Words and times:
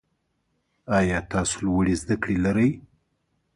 آیا 0.97 1.19
تاسو 1.31 1.55
لوړي 1.65 1.93
زده 2.01 2.15
کړي 2.21 2.37
لرئ؟ 2.45 2.69